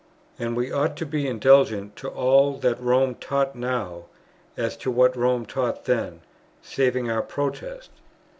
And 0.39 0.57
we 0.57 0.71
ought 0.71 0.97
to 0.97 1.05
be 1.05 1.27
indulgent 1.27 1.95
to 1.97 2.09
all 2.09 2.53
that 2.57 2.81
Rome 2.81 3.13
taught 3.13 3.55
now, 3.55 4.05
as 4.57 4.75
to 4.77 4.89
what 4.89 5.15
Rome 5.15 5.45
taught 5.45 5.85
then, 5.85 6.21
saving 6.63 7.07
our 7.11 7.21
protest. 7.21 7.91